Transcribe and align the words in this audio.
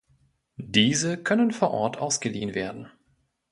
Diese 0.57 1.15
können 1.21 1.51
vor 1.51 1.69
Ort 1.69 1.97
ausgeliehen 1.99 2.55
werden. 2.55 2.87